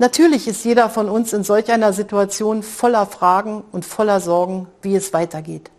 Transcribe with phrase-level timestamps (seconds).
[0.00, 4.96] Natürlich ist jeder von uns in solch einer Situation voller Fragen und voller Sorgen, wie
[4.96, 5.70] es weitergeht.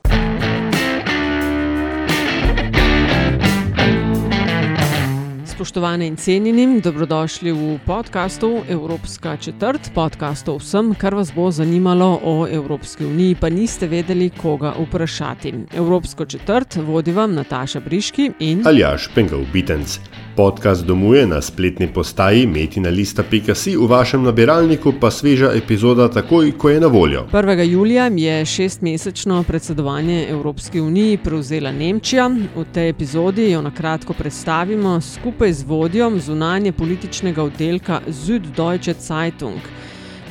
[5.45, 12.47] Spoštovane in cenjeni, dobrodošli v podkastu Evropska četrt, podkastu vsem, kar vas bo zanimalo o
[12.47, 15.53] Evropski uniji, pa niste vedeli, koga vprašati.
[15.75, 19.99] Evropsko četrt vodi vam Nataša Briški in Aljaš Pengal Bitenc.
[20.35, 26.79] Podcast domuje na spletni postaji metina.si, v vašem nabiralniku pa sveža epizoda takoj, ko je
[26.79, 27.23] na voljo.
[27.31, 27.63] 1.
[27.63, 32.27] julija je šestmesečno predsedovanje Evropski uniji prevzela Nemčija.
[32.55, 39.59] V tej epizodi jo na kratko predstavimo skupaj z vodjom zunanje političnega oddelka Süddeutsche Zeitung.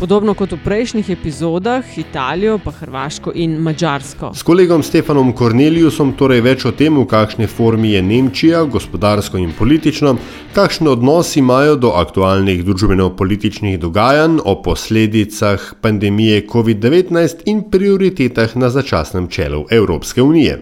[0.05, 4.34] Podobno kot v prejšnjih epizodah, Italijo, pa Hrvaško in Mačarsko.
[4.36, 9.55] S kolegom Stefanom Korneliusom torej več o tem, v kakšni formi je Nemčija, gospodarsko in
[9.56, 10.12] politično,
[10.52, 19.30] kakšen odnos imajo do aktualnih družbeno-političnih dogajanj, o posledicah pandemije COVID-19 in prioritetah na začasnem
[19.33, 20.58] čelu Evropske unije.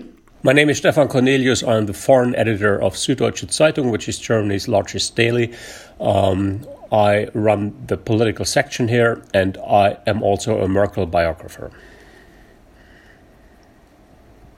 [0.46, 1.64] My name is Stefan Cornelius.
[1.66, 5.50] I'm the foreign editor of Süddeutsche Zeitung, which is Germany's largest daily.
[5.98, 6.62] Um,
[6.92, 11.70] I run the political section here, and I am also a Merkel biographer.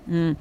[0.06, 0.32] Hmm.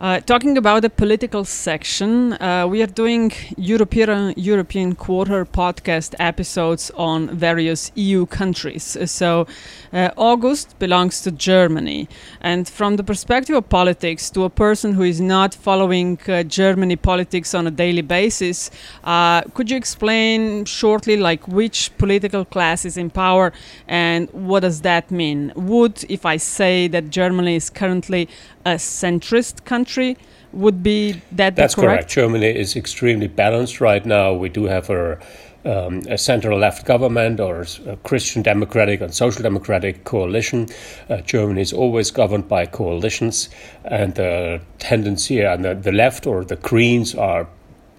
[0.00, 6.90] Uh, talking about the political section, uh, we are doing European European Quarter podcast episodes
[6.96, 8.96] on various EU countries.
[9.04, 9.46] So,
[9.92, 12.08] uh, August belongs to Germany,
[12.40, 16.96] and from the perspective of politics, to a person who is not following uh, Germany
[16.96, 18.70] politics on a daily basis,
[19.04, 23.52] uh, could you explain shortly, like which political class is in power
[23.86, 25.52] and what does that mean?
[25.56, 28.30] Would, if I say that Germany is currently
[28.64, 30.16] a centrist country,
[30.52, 31.88] would be that That's correct?
[31.88, 32.10] correct.
[32.10, 34.32] Germany is extremely balanced right now.
[34.32, 35.18] We do have a,
[35.64, 40.68] um, a center left government or a Christian democratic and social democratic coalition.
[41.08, 43.48] Uh, Germany is always governed by coalitions,
[43.84, 47.48] and the tendency and the, the left or the Greens are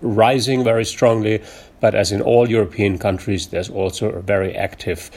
[0.01, 1.41] rising very strongly.
[1.79, 5.09] But as in all European countries, there's also a very active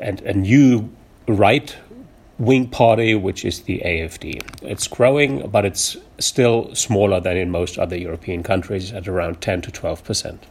[0.00, 0.90] and a new
[1.28, 1.76] right
[2.38, 4.42] wing party, which is the AFD.
[4.62, 9.62] It's growing, but it's still smaller than in most other European countries at around 10
[9.62, 10.44] to 12 percent.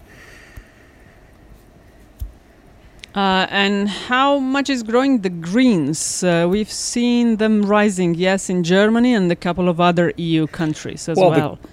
[3.15, 6.21] Uh, and how much is growing the Greens?
[6.21, 11.07] Uh, we've seen them rising, yes, in Germany and a couple of other EU countries
[11.07, 11.59] as Well, well.
[11.61, 11.69] the-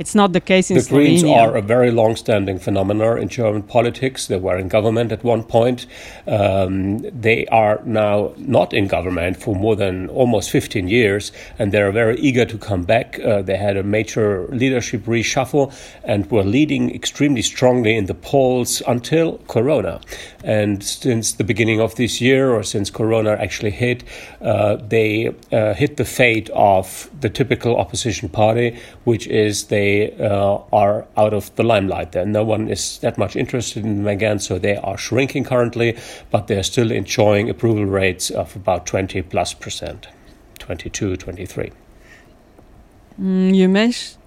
[0.00, 3.62] it's not the case in The Greens are a very long standing phenomenon in German
[3.62, 4.28] politics.
[4.28, 5.86] They were in government at one point.
[6.26, 11.92] Um, they are now not in government for more than almost 15 years, and they're
[11.92, 13.20] very eager to come back.
[13.20, 15.70] Uh, they had a major leadership reshuffle
[16.02, 20.00] and were leading extremely strongly in the polls until Corona.
[20.42, 24.04] And since the beginning of this year, or since Corona actually hit,
[24.40, 30.58] uh, they uh, hit the fate of the typical opposition party, which is they uh,
[30.72, 32.12] are out of the limelight.
[32.12, 35.96] There, no one is that much interested in them again, so they are shrinking currently,
[36.30, 40.08] but they're still enjoying approval rates of about 20 plus percent,
[40.58, 41.72] 22, 23.
[43.20, 44.19] Mm, you mentioned.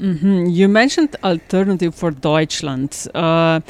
[0.00, 3.06] Hmm You mentioned Alternative for Deutschland.
[3.14, 3.60] Uh,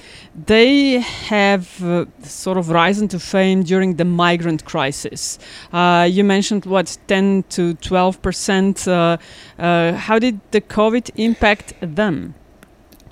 [0.46, 5.38] they have uh, sort of risen to fame during the migrant crisis.
[5.72, 8.86] Uh, you mentioned what, 10 to 12 percent.
[8.86, 9.16] Uh,
[9.58, 12.34] uh, how did the COVID impact them?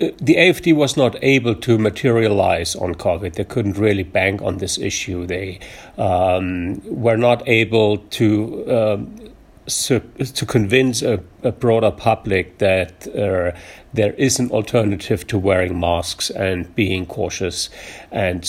[0.01, 3.33] Uh, the AFD was not able to materialize on COVID.
[3.33, 5.25] They couldn't really bank on this issue.
[5.25, 5.59] They
[5.97, 8.71] um, were not able to.
[8.71, 9.29] Um,
[9.69, 13.57] to convince a, a broader public that uh,
[13.93, 17.69] there is an alternative to wearing masks and being cautious
[18.11, 18.43] and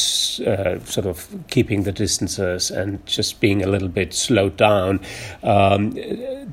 [0.47, 5.01] uh, sort of keeping the distances and just being a little bit slowed down.
[5.43, 5.93] Um,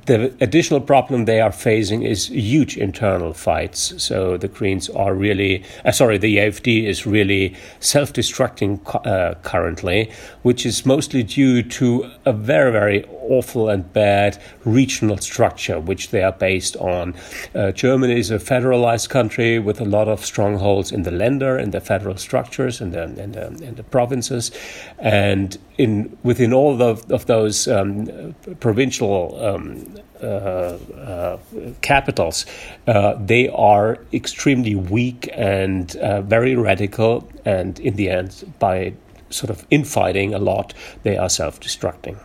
[0.05, 4.01] the additional problem they are facing is huge internal fights.
[4.01, 10.11] So the Greens are really, uh, sorry, the AFD is really self destructing uh, currently,
[10.43, 16.23] which is mostly due to a very, very awful and bad regional structure which they
[16.27, 17.15] are based on.
[17.55, 21.71] Uh, Germany is a federalized country with a lot of strongholds in the Länder, in
[21.71, 24.51] the federal structures, and the, in the, in the provinces.
[24.99, 31.37] And in within all of, of those um, provincial um, uh, uh,
[31.81, 32.45] capitals,
[32.87, 38.93] uh, they are extremely weak and uh, very radical, and in the end, by
[39.29, 42.17] sort of infighting a lot, they are self destructing.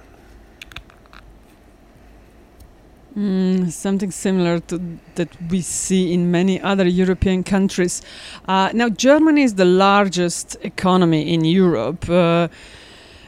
[3.16, 4.80] Mm, something similar to
[5.16, 8.00] that we see in many other European countries.
[8.48, 12.08] Uh, now, Germany is the largest economy in Europe.
[12.08, 12.48] Uh,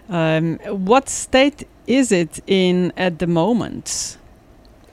[0.09, 4.17] um, what state is it in at the moment?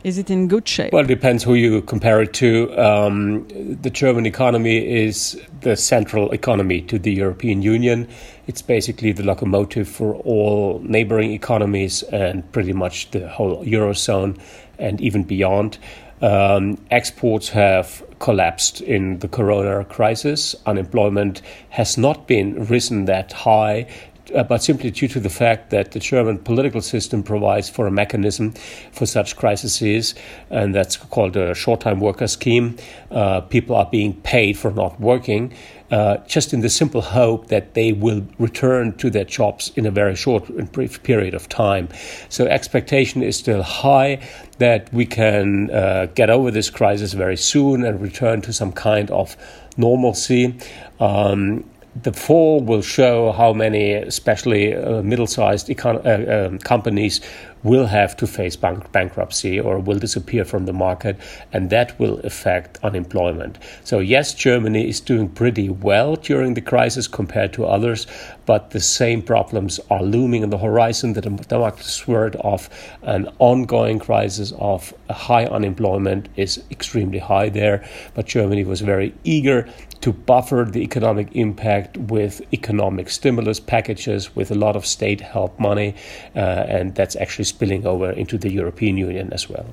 [0.03, 0.91] Is it in good shape?
[0.91, 2.75] Well, it depends who you compare it to.
[2.77, 3.47] Um,
[3.81, 8.07] the German economy is the central economy to the European Union.
[8.47, 14.39] It's basically the locomotive for all neighboring economies and pretty much the whole Eurozone
[14.81, 15.77] and even beyond.
[16.21, 20.55] Um, exports have collapsed in the corona crisis.
[20.65, 23.87] Unemployment has not been risen that high
[24.35, 27.91] uh, but simply due to the fact that the German political system provides for a
[27.91, 28.51] mechanism
[28.91, 30.15] for such crises,
[30.49, 32.77] and that's called a short time worker scheme.
[33.09, 35.53] Uh, people are being paid for not working.
[35.91, 39.91] Uh, just in the simple hope that they will return to their jobs in a
[39.91, 41.89] very short and brief period of time.
[42.29, 44.25] So, expectation is still high
[44.59, 49.11] that we can uh, get over this crisis very soon and return to some kind
[49.11, 49.35] of
[49.75, 50.55] normalcy.
[51.01, 51.65] Um,
[52.01, 57.19] the fall will show how many, especially uh, middle-sized econ- uh, um, companies,
[57.63, 61.17] will have to face bank- bankruptcy or will disappear from the market,
[61.53, 63.57] and that will affect unemployment.
[63.83, 68.07] So yes, Germany is doing pretty well during the crisis compared to others,
[68.45, 71.13] but the same problems are looming on the horizon.
[71.13, 72.69] The Damocles sword of
[73.03, 77.83] an ongoing crisis of high unemployment is extremely high there,
[78.13, 79.67] but Germany was very eager
[80.01, 85.59] to buffer the economic impact with economic stimulus packages, with a lot of state help
[85.59, 85.95] money,
[86.35, 89.65] uh, and that's actually spilling over into the European Union as well.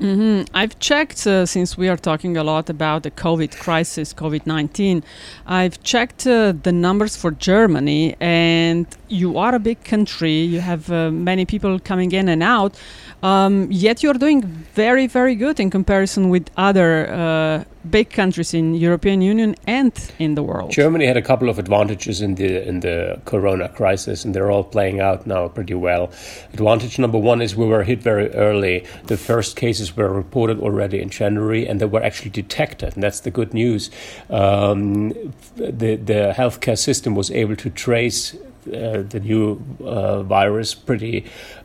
[0.00, 0.54] Mm-hmm.
[0.54, 5.04] I've checked uh, since we are talking a lot about the COVID crisis, COVID 19.
[5.46, 10.32] I've checked uh, the numbers for Germany, and you are a big country.
[10.32, 12.76] You have uh, many people coming in and out.
[13.24, 14.42] Um, yet you're doing
[14.74, 20.34] very, very good in comparison with other uh, big countries in European Union and in
[20.34, 20.70] the world.
[20.70, 24.62] Germany had a couple of advantages in the in the Corona crisis, and they're all
[24.62, 26.10] playing out now pretty well.
[26.52, 28.84] Advantage number one is we were hit very early.
[29.06, 33.20] The first cases were reported already in January, and they were actually detected, and that's
[33.20, 33.90] the good news.
[34.28, 35.12] Um,
[35.56, 38.36] the the healthcare system was able to trace
[38.66, 41.24] uh, the new uh, virus pretty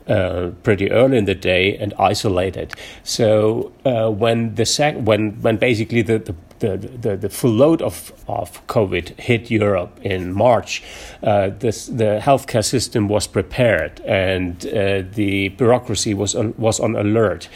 [0.10, 2.74] uh, pretty early in the day and isolate it.
[3.04, 7.82] So uh, when the sec- when when basically the, the the, the, the, full load
[7.82, 10.84] of, of COVID hit Europe in March,
[11.24, 16.98] uh, this, the healthcare system was prepared and uh, the bureaucracy was on, was on
[16.98, 17.48] alert.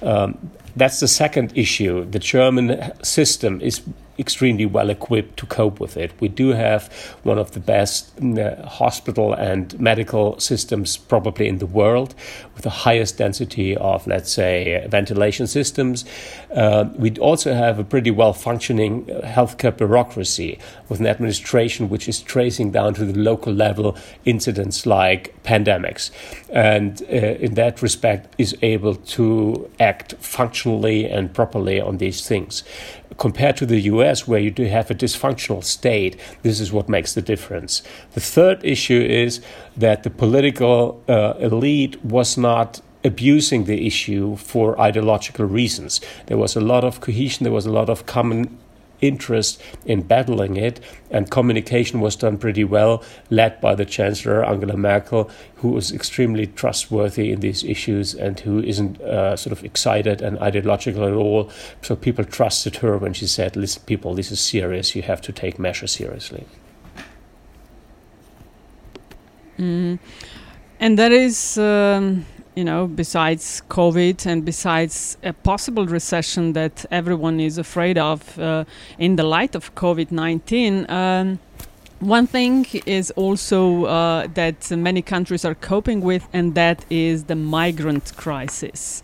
[0.00, 2.04] Um, that's the second issue.
[2.04, 3.82] The German system is
[4.22, 6.10] extremely well equipped to cope with it.
[6.20, 6.82] We do have
[7.24, 12.14] one of the best uh, hospital and medical systems probably in the world,
[12.54, 16.04] with the highest density of, let's say, ventilation systems.
[16.54, 20.58] Uh, we also have a pretty well functioning uh, healthcare bureaucracy
[20.88, 26.10] with an administration which is tracing down to the local level incidents like pandemics,
[26.50, 32.62] and uh, in that respect is able to act functionally and properly on these things
[33.18, 37.14] compared to the US, where you do have a dysfunctional state, this is what makes
[37.14, 37.82] the difference.
[38.12, 39.40] The third issue is
[39.76, 46.00] that the political uh, elite was not abusing the issue for ideological reasons.
[46.26, 48.58] There was a lot of cohesion, there was a lot of common
[49.02, 50.80] interest in battling it,
[51.10, 56.46] and communication was done pretty well, led by the Chancellor Angela Merkel, who was extremely
[56.46, 61.50] trustworthy in these issues and who isn't uh, sort of excited and ideological at all.
[61.82, 64.96] So people trusted her when she said, "Listen, people, this is serious.
[64.96, 66.46] You have to take measures seriously."
[69.58, 69.98] Mm.
[70.80, 71.58] And that is.
[71.58, 78.38] Um you know, besides COVID and besides a possible recession that everyone is afraid of
[78.38, 78.64] uh,
[78.98, 81.38] in the light of COVID 19, um,
[82.00, 87.36] one thing is also uh, that many countries are coping with, and that is the
[87.36, 89.02] migrant crisis.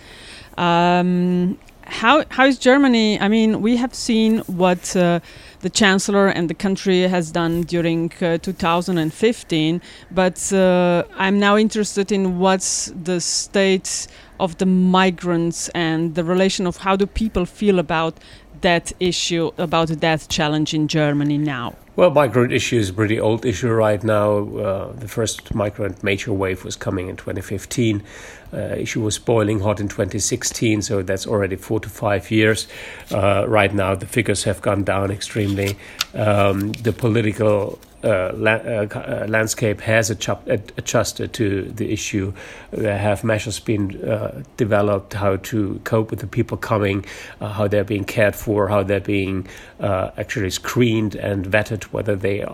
[0.57, 3.19] Um, how how is Germany?
[3.21, 5.21] I mean, we have seen what uh,
[5.61, 12.12] the chancellor and the country has done during uh, 2015, but uh, I'm now interested
[12.12, 14.07] in what's the state
[14.38, 18.19] of the migrants and the relation of how do people feel about
[18.61, 21.75] that issue, about that challenge in Germany now.
[21.99, 24.47] Well, migrant issue is a pretty old issue right now.
[24.57, 28.05] Uh, the first migrant major wave was coming in 2015.
[28.52, 32.69] Uh, issue was boiling hot in 2016, so that's already four to five years.
[33.11, 35.76] Uh, right now, the figures have gone down extremely.
[36.14, 42.33] Um, the political uh, la- uh, uh, landscape has adjusted to the issue.
[42.71, 47.05] There have measures been uh, developed how to cope with the people coming,
[47.40, 49.49] uh, how they're being cared for, how they're being
[49.81, 52.45] uh, actually screened and vetted whether they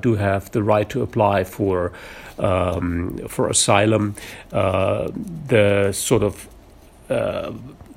[0.00, 1.92] do have the right to apply for
[2.38, 4.14] um, for asylum.
[4.50, 6.48] the sort of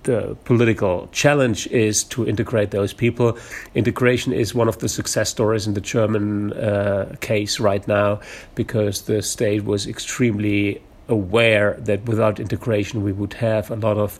[0.07, 3.37] the political challenge is to integrate those people.
[3.75, 8.21] Integration is one of the success stories in the German uh, case right now
[8.55, 14.17] because the state was extremely aware that without integration we would have a lot of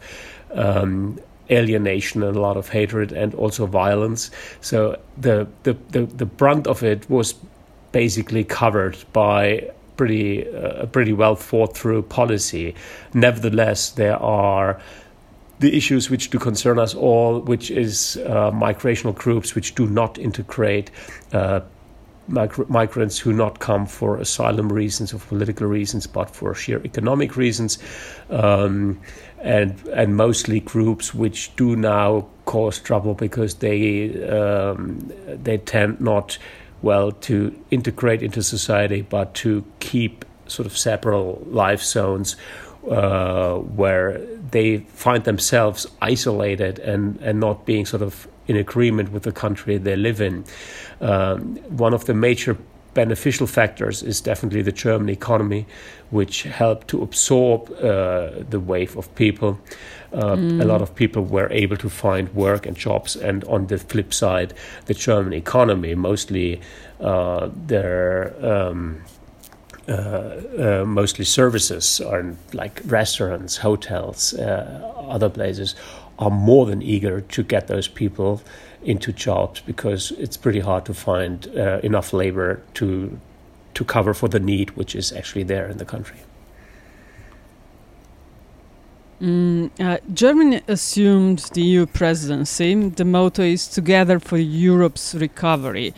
[0.51, 1.17] um,
[1.49, 4.29] alienation and a lot of hatred and also violence.
[4.59, 7.33] So the, the, the, the brunt of it was
[7.93, 12.75] basically covered by pretty uh, a pretty well thought through policy.
[13.13, 14.79] Nevertheless, there are
[15.59, 20.17] the issues which do concern us all, which is uh, migrational groups which do not
[20.17, 20.91] integrate
[21.33, 21.61] uh,
[22.27, 27.79] migrants who not come for asylum reasons or political reasons, but for sheer economic reasons,
[28.29, 28.99] um,
[29.39, 36.37] and and mostly groups which do now cause trouble because they um, they tend not
[36.81, 42.35] well to integrate into society, but to keep sort of separate life zones
[42.89, 44.19] uh, where
[44.51, 49.77] they find themselves isolated and, and not being sort of in agreement with the country
[49.77, 50.45] they live in.
[51.01, 52.57] Um, one of the major
[52.93, 55.65] beneficial factors is definitely the German economy,
[56.09, 59.59] which helped to absorb uh, the wave of people.
[60.13, 60.61] Uh, mm.
[60.61, 64.13] A lot of people were able to find work and jobs, and on the flip
[64.13, 64.53] side,
[64.85, 66.59] the German economy, mostly
[66.99, 69.03] uh, their um,
[69.87, 75.75] uh, uh, mostly services or like restaurants, hotels, uh, other places
[76.19, 78.41] are more than eager to get those people
[78.83, 83.19] into jobs because it's pretty hard to find uh, enough labor to
[83.73, 86.17] to cover for the need which is actually there in the country.
[89.21, 92.89] Mm, uh, Germany assumed the EU presidency.
[92.89, 95.93] The motto is "Together for Europe's Recovery."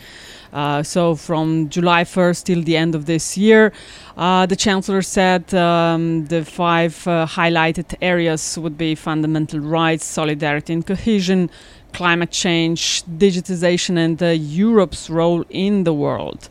[0.52, 3.72] Uh, so from July 1st till the end of this year,
[4.16, 10.72] uh, the chancellor said um, the five uh, highlighted areas would be fundamental rights, solidarity
[10.72, 11.50] and cohesion,
[11.92, 16.48] climate change, digitization, and Europe's role in the world.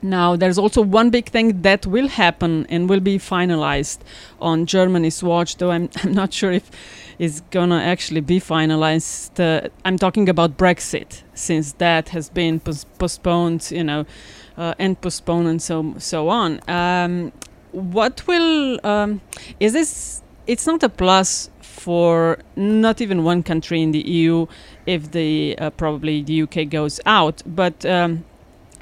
[0.00, 3.98] Now, there's also one big thing that will happen and will be finalized
[4.40, 6.70] on Germany's watch, though I'm, I'm not sure if
[7.18, 9.40] it's gonna actually be finalized.
[9.40, 14.06] Uh, I'm talking about Brexit, since that has been pos- postponed, you know,
[14.56, 16.60] uh, and postponed and so so on.
[16.68, 17.32] Um,
[17.72, 19.20] what will um,
[19.58, 20.22] is this?
[20.46, 24.46] It's not a plus for not even one country in the EU
[24.86, 28.24] if the uh, probably the UK goes out, but um,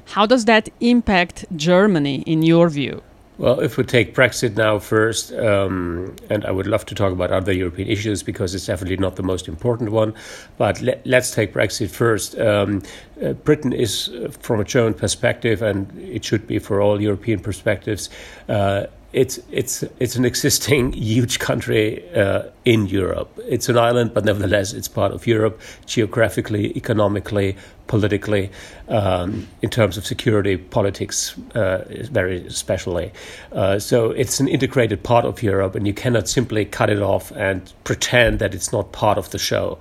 [0.06, 3.02] how does that impact Germany in your view?
[3.38, 7.30] Well, if we take Brexit now first, um, and I would love to talk about
[7.30, 10.14] other European issues because it's definitely not the most important one,
[10.56, 12.38] but let, us take Brexit first.
[12.38, 12.82] Um,
[13.22, 17.38] uh, Britain is, uh, from a German perspective, and it should be for all European
[17.38, 18.08] perspectives,
[18.48, 23.30] uh, it's it's it's an existing huge country uh, in Europe.
[23.48, 28.50] It's an island, but nevertheless, it's part of Europe geographically, economically, politically,
[28.88, 33.12] um, in terms of security, politics, uh, very especially.
[33.52, 37.32] Uh, so it's an integrated part of Europe, and you cannot simply cut it off
[37.32, 39.78] and pretend that it's not part of the show.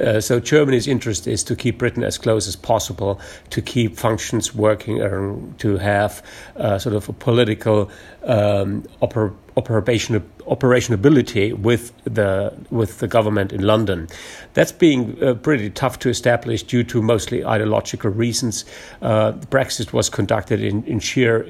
[0.00, 4.54] Uh, so Germany's interest is to keep Britain as close as possible, to keep functions
[4.54, 6.22] working, and to have
[6.56, 7.90] uh, sort of a political
[8.24, 14.08] um, oper- operation operationability with the with the government in London.
[14.54, 18.64] That's being uh, pretty tough to establish due to mostly ideological reasons.
[19.02, 21.46] Uh, Brexit was conducted in in sheer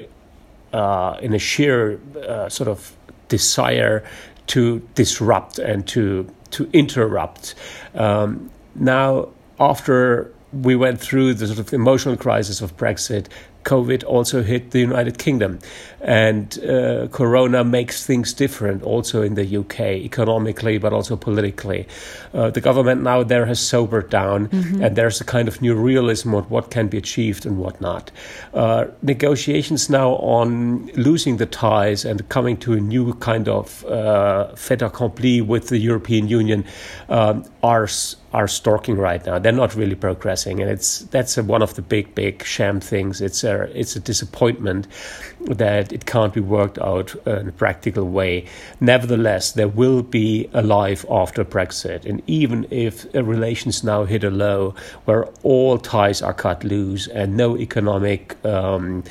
[0.73, 2.95] uh, in a sheer uh, sort of
[3.27, 4.03] desire
[4.47, 7.55] to disrupt and to to interrupt.
[7.95, 9.29] Um, now,
[9.59, 13.27] after we went through the sort of emotional crisis of Brexit,
[13.63, 15.59] COVID also hit the United Kingdom.
[16.01, 21.87] And uh, Corona makes things different also in the UK, economically, but also politically.
[22.33, 24.83] Uh, the government now there has sobered down, mm-hmm.
[24.83, 28.11] and there's a kind of new realism on what can be achieved and what not.
[28.53, 34.53] Uh, negotiations now on losing the ties and coming to a new kind of uh,
[34.55, 36.63] fait accompli with the European Union
[37.09, 37.87] um, are
[38.31, 39.39] are stalking right now.
[39.39, 43.21] They're not really progressing, and it's that's a, one of the big, big sham things.
[43.21, 44.87] It's a it's a disappointment
[45.41, 48.45] that it can't be worked out in a practical way.
[48.79, 54.29] Nevertheless, there will be a life after Brexit, and even if relations now hit a
[54.29, 59.03] low, where all ties are cut loose and no economic um,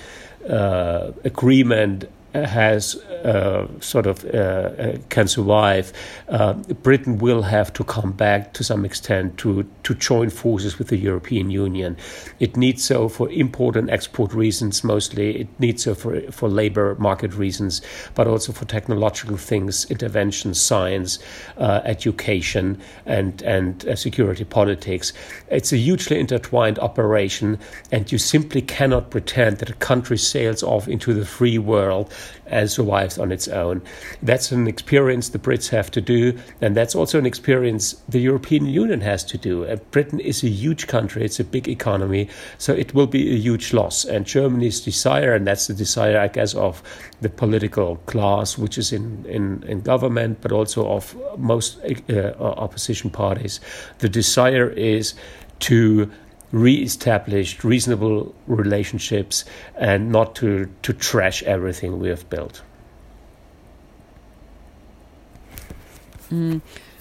[0.48, 2.04] uh, agreement
[2.34, 5.92] has uh, sort of uh, uh, can survive,
[6.28, 10.88] uh, Britain will have to come back to some extent to to join forces with
[10.88, 11.96] the European Union.
[12.38, 15.40] It needs so for import and export reasons mostly.
[15.40, 17.80] It needs so for for labor market reasons,
[18.14, 21.18] but also for technological things, intervention, science,
[21.56, 25.12] uh, education, and and uh, security politics.
[25.50, 27.58] It's a hugely intertwined operation,
[27.90, 32.12] and you simply cannot pretend that a country sails off into the free world
[32.46, 33.82] and survives on its own.
[34.22, 38.66] That's an experience the Brits have to do, and that's also an experience the European
[38.66, 39.64] Union has to do.
[39.64, 43.38] And Britain is a huge country, it's a big economy, so it will be a
[43.38, 44.04] huge loss.
[44.04, 46.82] And Germany's desire, and that's the desire, I guess, of
[47.20, 51.78] the political class, which is in, in, in government, but also of most
[52.10, 53.60] uh, opposition parties,
[53.98, 55.14] the desire is
[55.60, 56.10] to
[56.50, 59.44] re-established reasonable relationships
[59.76, 62.62] and not to, to trash everything we have built.
[66.30, 66.60] Mm.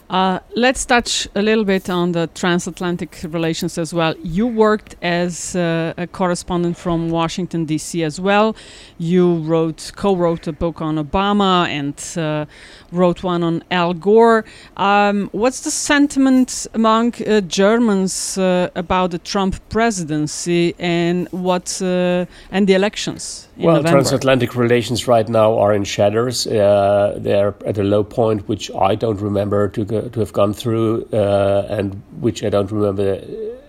[0.10, 4.16] Uh, let's touch a little bit on the transatlantic relations as well.
[4.24, 8.04] You worked as uh, a correspondent from Washington D.C.
[8.04, 8.56] as well.
[8.98, 12.46] You wrote, co-wrote a book on Obama and uh,
[12.92, 14.46] wrote one on Al Gore.
[14.78, 22.26] Um, what's the sentiment among uh, Germans uh, about the Trump presidency and what uh,
[22.50, 23.47] and the elections?
[23.58, 23.92] Well, November.
[23.92, 26.46] transatlantic relations right now are in shatters.
[26.48, 30.54] Uh, they're at a low point, which I don't remember to go, to have gone
[30.54, 33.22] through, uh, and which I don't remember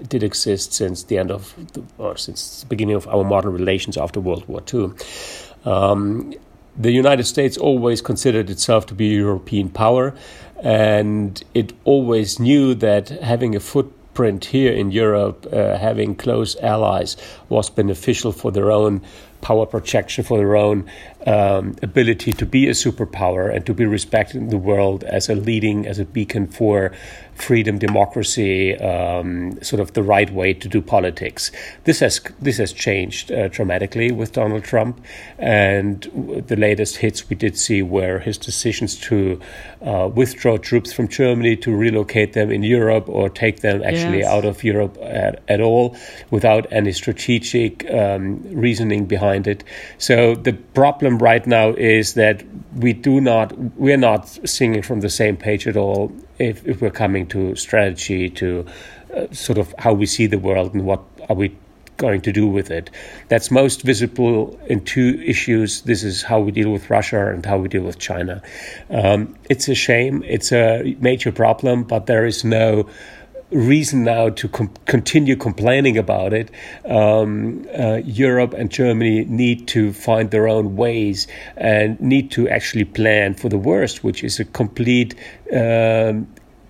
[0.07, 3.97] did exist since the end of, the, or since the beginning of our modern relations
[3.97, 4.93] after World War II.
[5.65, 6.35] Um,
[6.77, 10.15] the United States always considered itself to be a European power,
[10.63, 17.17] and it always knew that having a footprint here in Europe, uh, having close allies,
[17.49, 19.03] was beneficial for their own
[19.41, 20.89] power projection for their own
[21.27, 25.35] um, ability to be a superpower and to be respected in the world as a
[25.35, 26.93] leading, as a beacon for
[27.41, 31.51] freedom, democracy, um, sort of the right way to do politics.
[31.85, 35.01] This has this has changed uh, dramatically with Donald Trump,
[35.39, 36.03] and
[36.47, 39.41] the latest hits we did see were his decisions to
[39.83, 44.29] uh, withdraw troops from Germany to relocate them in Europe or take them actually yes.
[44.29, 45.97] out of Europe at, at, all
[46.31, 49.65] without any strategic um, reasoning behind it.
[49.99, 52.43] So the problem right now is that
[52.75, 56.91] we do not we're not singing from the same page at all if, if we're
[56.91, 58.67] coming to strategy to
[59.15, 61.57] uh, sort of how we see the world and what are we
[61.99, 62.91] going to do with it.
[63.29, 65.83] That's most visible in two issues.
[65.83, 68.41] This is how we deal with Russia and how we deal with China.
[68.89, 70.23] Um, it's a shame.
[70.27, 72.89] It's a major problem, but there is no
[73.51, 76.51] reason now to com- continue complaining about it.
[76.85, 82.85] Um, uh, Europe and Germany need to find their own ways and need to actually
[82.85, 85.15] plan for the worst, which is a complete
[85.55, 86.27] um,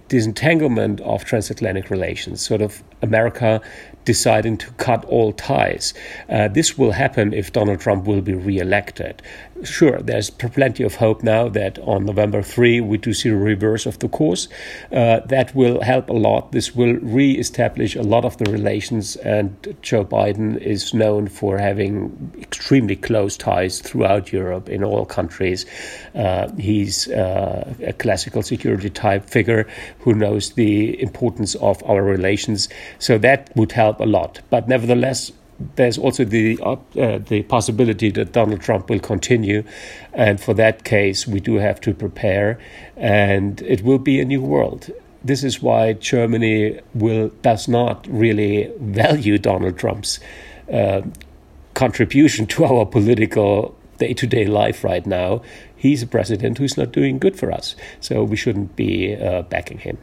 [0.08, 2.40] disentanglement of transatlantic relations.
[2.40, 3.60] Sort of America
[4.08, 5.92] deciding to cut all ties.
[6.30, 9.20] Uh, this will happen if Donald Trump will be re-elected.
[9.64, 13.84] Sure, there's plenty of hope now that on November 3 we do see a reverse
[13.84, 14.48] of the course.
[14.90, 16.52] Uh, that will help a lot.
[16.52, 22.32] This will re-establish a lot of the relations, and Joe Biden is known for having
[22.40, 25.66] extremely close ties throughout Europe in all countries.
[26.14, 29.66] Uh, he's uh, a classical security type figure
[29.98, 32.68] who knows the importance of our relations.
[33.00, 34.40] So that would help a lot.
[34.50, 35.32] But nevertheless,
[35.74, 36.76] there's also the uh,
[37.18, 39.64] the possibility that Donald Trump will continue,
[40.12, 42.58] and for that case, we do have to prepare,
[42.96, 44.90] and it will be a new world.
[45.24, 50.20] This is why Germany will does not really value Donald Trump's
[50.72, 51.02] uh,
[51.74, 55.42] contribution to our political day to day life right now.
[55.74, 59.78] He's a president who's not doing good for us, so we shouldn't be uh, backing
[59.78, 59.98] him.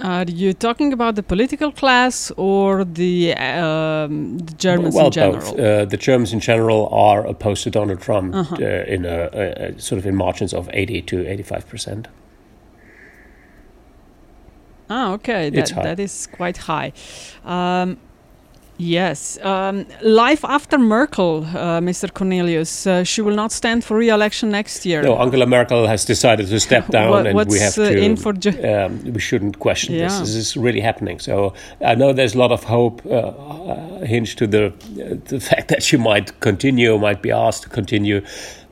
[0.00, 5.40] Are you talking about the political class or the, um, the Germans well, in general?
[5.40, 5.58] both.
[5.58, 8.56] Uh, the Germans in general are opposed to Donald Trump Uh-huh.
[8.60, 12.08] uh, in a, a, a sort of in margins of 80 to 85 percent.
[14.90, 15.48] Ah, okay.
[15.48, 15.82] It's That, high.
[15.82, 16.92] that is quite high.
[17.44, 17.98] Um,
[18.78, 19.38] yes.
[19.42, 22.10] Um, life after Merkel, uh, Mr.
[22.10, 22.86] Kornelius.
[22.86, 25.02] Uh, she will not stand for re-election next year.
[25.02, 27.98] No, Angela Merkel has decided to step down, What- and we have uh, to.
[27.98, 30.12] in for Ge- um, we shouldn't question this.
[30.12, 30.20] Yeah.
[30.20, 31.18] This is really happening.
[31.18, 31.52] So
[31.84, 35.68] I know there's a lot of hope uh, uh, hinged to the uh, the fact
[35.68, 38.20] that she might continue, might be asked to continue,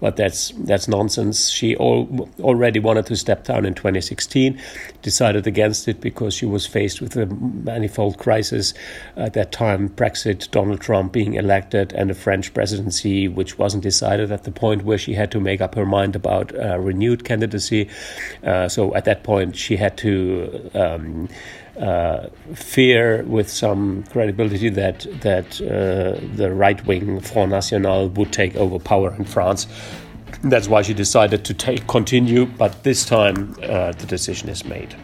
[0.00, 1.48] but that's that's nonsense.
[1.48, 4.60] She al- already wanted to step down in 2016,
[5.02, 8.74] decided against it because she was faced with a manifold crisis
[9.16, 14.30] at that time: Brexit, Donald Trump being elected, and a French presidency which wasn't decided
[14.30, 17.88] at the point where she had to make up her mind about uh, renewed candidacy.
[18.44, 20.70] Uh, so at that point, she had to.
[20.74, 21.28] Um,
[21.80, 28.56] uh, fear with some credibility that that uh, the right wing Front National would take
[28.56, 29.66] over power in France.
[30.42, 34.94] That's why she decided to take continue, but this time uh, the decision is made.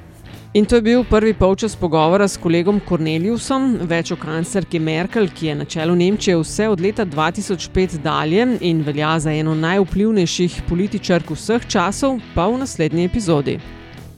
[0.54, 5.46] In to je bil prvi polčas pogovora s kolegom Corneliusom, več o kanclerki Merkel, ki
[5.46, 11.32] je na čelu Nemčije vse od leta 2005 dalje in velja za eno najvplivnejših političark
[11.32, 13.56] vseh časov, pa v naslednji epizodi.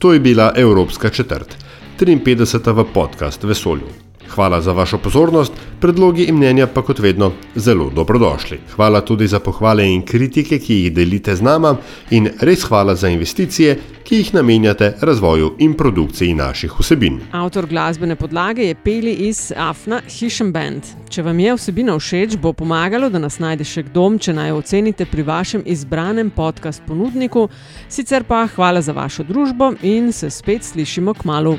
[0.03, 1.55] To je bila Evropska četrt,
[1.99, 2.73] 53.
[2.75, 3.87] v podcast Vesolju.
[4.29, 8.59] Hvala za vašo pozornost, predlogi in mnenja pa kot vedno zelo dobrodošli.
[8.75, 11.75] Hvala tudi za pohvale in kritike, ki jih delite z nama,
[12.09, 17.19] in res hvala za investicije, ki jih namenjate razvoju in produkciji naših vsebin.
[17.31, 20.83] Avtor glasbene podlage je Peli iz Afna Hishem Band.
[21.09, 24.59] Če vam je vsebina všeč, bo pomagalo, da nas najde še kdo, če naj jo
[24.59, 27.47] ocenite pri vašem izbranem podcast ponudniku.
[27.89, 31.57] Sicer pa hvala za vašo družbo in se spet slišimo k malu.